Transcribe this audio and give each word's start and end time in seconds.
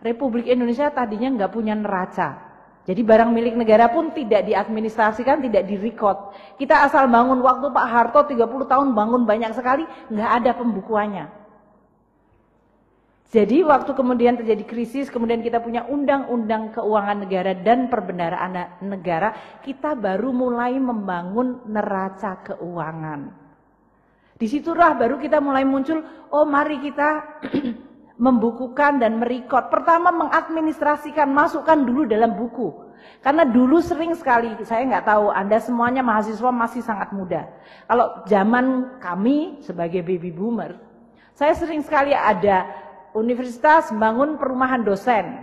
Republik 0.00 0.48
Indonesia 0.48 0.88
tadinya 0.88 1.28
nggak 1.28 1.52
punya 1.52 1.76
neraca. 1.76 2.50
Jadi 2.88 3.04
barang 3.04 3.30
milik 3.30 3.54
negara 3.60 3.92
pun 3.92 4.10
tidak 4.16 4.48
diadministrasikan, 4.48 5.44
tidak 5.44 5.68
direkod. 5.68 6.32
Kita 6.56 6.88
asal 6.88 7.06
bangun 7.12 7.44
waktu 7.44 7.68
Pak 7.68 7.86
Harto 7.86 8.24
30 8.24 8.40
tahun 8.66 8.88
bangun 8.96 9.28
banyak 9.28 9.52
sekali, 9.52 9.84
nggak 10.08 10.30
ada 10.42 10.50
pembukuannya. 10.56 11.26
Jadi 13.30 13.62
waktu 13.62 13.94
kemudian 13.94 14.34
terjadi 14.34 14.66
krisis, 14.66 15.06
kemudian 15.06 15.38
kita 15.38 15.62
punya 15.62 15.86
undang-undang 15.86 16.74
keuangan 16.74 17.22
negara 17.22 17.54
dan 17.54 17.86
perbendaraan 17.86 18.82
negara, 18.82 19.60
kita 19.62 19.94
baru 19.94 20.34
mulai 20.34 20.74
membangun 20.74 21.62
neraca 21.70 22.42
keuangan. 22.42 23.30
Di 24.34 24.50
situlah 24.50 24.98
baru 24.98 25.20
kita 25.22 25.38
mulai 25.38 25.62
muncul, 25.62 26.02
oh 26.34 26.42
mari 26.42 26.82
kita 26.82 27.38
membukukan 28.20 29.00
dan 29.00 29.16
merekod. 29.16 29.72
Pertama 29.72 30.12
mengadministrasikan, 30.12 31.32
masukkan 31.32 31.80
dulu 31.80 32.04
dalam 32.04 32.36
buku. 32.36 32.92
Karena 33.24 33.48
dulu 33.48 33.80
sering 33.80 34.12
sekali, 34.12 34.52
saya 34.68 34.84
nggak 34.84 35.08
tahu, 35.08 35.32
Anda 35.32 35.56
semuanya 35.56 36.04
mahasiswa 36.04 36.52
masih 36.52 36.84
sangat 36.84 37.16
muda. 37.16 37.48
Kalau 37.88 38.20
zaman 38.28 38.96
kami 39.00 39.64
sebagai 39.64 40.04
baby 40.04 40.28
boomer, 40.28 40.76
saya 41.32 41.56
sering 41.56 41.80
sekali 41.80 42.12
ada 42.12 42.68
universitas 43.16 43.88
bangun 43.96 44.36
perumahan 44.36 44.84
dosen. 44.84 45.40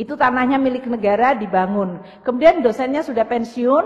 Itu 0.00 0.16
tanahnya 0.16 0.56
milik 0.56 0.88
negara 0.88 1.36
dibangun. 1.36 2.00
Kemudian 2.24 2.64
dosennya 2.64 3.04
sudah 3.04 3.28
pensiun, 3.28 3.84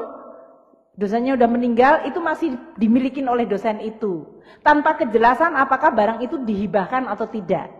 dosennya 0.94 1.34
sudah 1.34 1.50
meninggal, 1.50 1.94
itu 2.06 2.18
masih 2.22 2.54
dimiliki 2.78 3.22
oleh 3.26 3.46
dosen 3.46 3.82
itu. 3.82 4.26
Tanpa 4.62 4.96
kejelasan 4.98 5.54
apakah 5.58 5.90
barang 5.90 6.18
itu 6.22 6.38
dihibahkan 6.40 7.10
atau 7.10 7.26
tidak. 7.28 7.70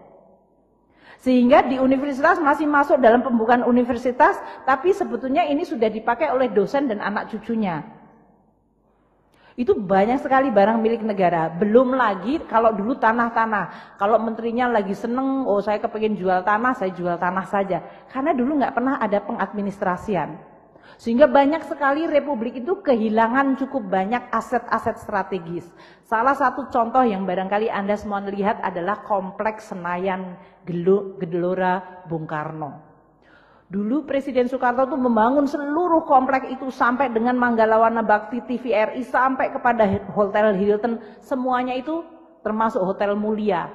Sehingga 1.24 1.64
di 1.64 1.80
universitas 1.80 2.36
masih 2.36 2.69
masuk 2.69 3.00
dalam 3.00 3.24
pembukaan 3.24 3.64
universitas, 3.64 4.36
tapi 4.69 4.92
sebetulnya 4.92 5.48
ini 5.48 5.64
sudah 5.64 5.88
dipakai 5.88 6.28
oleh 6.28 6.53
dosen 6.53 6.84
dan 6.84 7.00
anak 7.00 7.33
cucunya. 7.33 7.80
Itu 9.55 9.78
banyak 9.78 10.19
sekali 10.19 10.50
barang 10.50 10.83
milik 10.83 11.06
negara. 11.06 11.47
Belum 11.47 11.94
lagi 11.94 12.42
kalau 12.50 12.75
dulu 12.75 12.98
tanah-tanah. 12.98 13.97
Kalau 13.97 14.19
menterinya 14.19 14.66
lagi 14.66 14.98
seneng, 14.98 15.47
oh 15.47 15.62
saya 15.62 15.78
kepingin 15.78 16.19
jual 16.19 16.42
tanah, 16.42 16.75
saya 16.75 16.91
jual 16.91 17.14
tanah 17.14 17.47
saja. 17.47 17.78
Karena 18.10 18.34
dulu 18.34 18.58
nggak 18.58 18.75
pernah 18.75 18.98
ada 18.98 19.22
pengadministrasian. 19.22 20.53
Sehingga 20.96 21.27
banyak 21.27 21.66
sekali 21.66 22.06
republik 22.06 22.62
itu 22.62 22.80
kehilangan 22.80 23.58
cukup 23.58 23.88
banyak 23.90 24.30
aset-aset 24.30 25.02
strategis. 25.02 25.66
Salah 26.06 26.36
satu 26.38 26.70
contoh 26.70 27.02
yang 27.02 27.26
barangkali 27.26 27.68
Anda 27.68 27.98
semua 27.98 28.22
lihat 28.22 28.62
adalah 28.62 29.02
kompleks 29.02 29.74
Senayan 29.74 30.38
Gelora 30.64 32.04
Bung 32.06 32.24
Karno. 32.24 32.94
Dulu 33.64 34.04
Presiden 34.06 34.46
Soekarno 34.46 34.86
itu 34.86 34.94
membangun 34.94 35.48
seluruh 35.48 36.04
komplek 36.04 36.46
itu 36.52 36.70
sampai 36.70 37.10
dengan 37.10 37.34
Manggalawana 37.34 38.04
Bakti 38.04 38.44
TVRI 38.44 39.02
sampai 39.02 39.50
kepada 39.50 39.88
Hotel 40.14 40.54
Hilton. 40.54 41.00
Semuanya 41.24 41.74
itu 41.74 42.04
termasuk 42.44 42.84
Hotel 42.84 43.16
Mulia. 43.16 43.72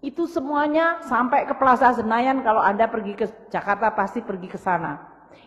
Itu 0.00 0.24
semuanya 0.24 1.04
sampai 1.04 1.44
ke 1.44 1.52
Plaza 1.58 1.92
Senayan 1.92 2.40
kalau 2.40 2.64
Anda 2.64 2.88
pergi 2.88 3.12
ke 3.12 3.26
Jakarta 3.52 3.92
pasti 3.92 4.24
pergi 4.24 4.48
ke 4.48 4.56
sana. 4.56 4.96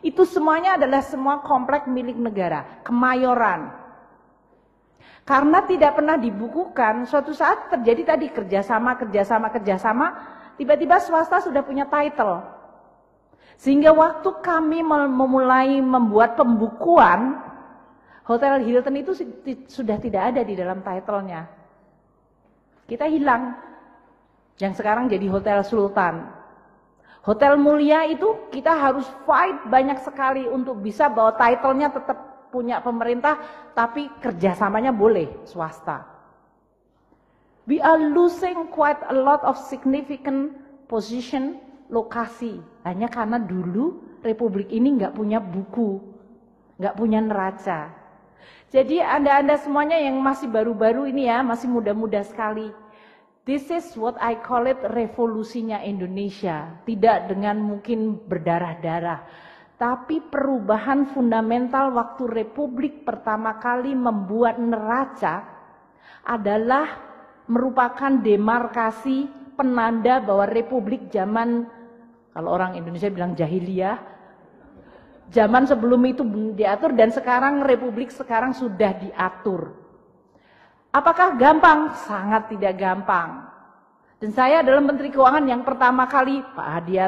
Itu 0.03 0.27
semuanya 0.27 0.75
adalah 0.75 0.99
semua 0.99 1.39
komplek 1.43 1.87
milik 1.87 2.19
negara, 2.19 2.83
kemayoran. 2.83 3.71
Karena 5.23 5.63
tidak 5.63 5.95
pernah 5.95 6.19
dibukukan, 6.19 7.07
suatu 7.07 7.31
saat 7.31 7.71
terjadi 7.71 8.15
tadi 8.15 8.27
kerjasama, 8.27 8.99
kerjasama, 8.99 9.47
kerjasama, 9.55 10.07
tiba-tiba 10.59 10.99
swasta 10.99 11.39
sudah 11.39 11.63
punya 11.63 11.87
title. 11.87 12.43
Sehingga 13.55 13.95
waktu 13.95 14.27
kami 14.43 14.83
memulai 14.83 15.79
membuat 15.79 16.35
pembukuan, 16.35 17.39
Hotel 18.27 18.63
Hilton 18.67 18.99
itu 18.99 19.11
sudah 19.71 19.95
tidak 19.99 20.35
ada 20.35 20.41
di 20.43 20.55
dalam 20.55 20.83
titlenya. 20.83 21.47
Kita 22.83 23.07
hilang. 23.07 23.55
Yang 24.59 24.83
sekarang 24.83 25.07
jadi 25.07 25.27
Hotel 25.31 25.63
Sultan. 25.63 26.42
Hotel 27.23 27.55
Mulia 27.55 28.03
itu 28.11 28.51
kita 28.51 28.75
harus 28.75 29.07
fight 29.23 29.63
banyak 29.71 30.03
sekali 30.03 30.43
untuk 30.43 30.83
bisa 30.83 31.07
bahwa 31.07 31.39
titlenya 31.39 31.87
tetap 31.87 32.51
punya 32.51 32.83
pemerintah, 32.83 33.39
tapi 33.71 34.11
kerjasamanya 34.19 34.91
boleh 34.91 35.31
swasta. 35.47 36.03
We 37.63 37.79
are 37.79 37.97
losing 38.11 38.67
quite 38.75 38.99
a 39.07 39.15
lot 39.15 39.39
of 39.47 39.55
significant 39.55 40.51
position 40.91 41.63
lokasi 41.87 42.59
hanya 42.83 43.07
karena 43.07 43.39
dulu 43.39 44.03
Republik 44.19 44.71
ini 44.71 44.99
nggak 44.99 45.15
punya 45.15 45.39
buku, 45.39 45.99
nggak 46.79 46.95
punya 46.95 47.19
neraca. 47.23 47.91
Jadi 48.71 48.99
anda-anda 48.99 49.59
semuanya 49.59 49.99
yang 49.99 50.19
masih 50.19 50.51
baru-baru 50.51 51.07
ini 51.07 51.27
ya, 51.27 51.39
masih 51.39 51.67
muda-muda 51.71 52.23
sekali. 52.23 52.71
This 53.43 53.67
is 53.67 53.99
what 53.99 54.15
I 54.23 54.39
call 54.39 54.71
it 54.71 54.79
revolusinya 54.87 55.83
Indonesia. 55.83 56.79
Tidak 56.87 57.27
dengan 57.27 57.59
mungkin 57.59 58.23
berdarah-darah. 58.23 59.19
Tapi 59.75 60.23
perubahan 60.31 61.11
fundamental 61.11 61.91
waktu 61.91 62.23
Republik 62.23 63.03
pertama 63.03 63.59
kali 63.59 63.91
membuat 63.91 64.55
neraca 64.55 65.43
adalah 66.23 66.87
merupakan 67.51 68.15
demarkasi 68.23 69.27
penanda 69.59 70.23
bahwa 70.23 70.47
Republik 70.47 71.11
zaman 71.11 71.67
kalau 72.33 72.49
orang 72.49 72.73
Indonesia 72.73 73.13
bilang 73.13 73.37
jahiliyah, 73.37 74.01
zaman 75.29 75.69
sebelum 75.69 76.01
itu 76.09 76.25
diatur 76.57 76.97
dan 76.97 77.13
sekarang 77.13 77.61
republik 77.61 78.09
sekarang 78.09 78.57
sudah 78.57 78.97
diatur. 78.97 79.82
Apakah 80.93 81.33
gampang? 81.41 81.89
Sangat 82.05 82.53
tidak 82.53 82.77
gampang. 82.77 83.49
Dan 84.21 84.29
saya 84.29 84.61
adalah 84.61 84.85
Menteri 84.85 85.09
Keuangan 85.09 85.41
yang 85.41 85.65
pertama 85.65 86.05
kali 86.05 86.45
Pak 86.53 86.67
Hadiah 86.69 87.01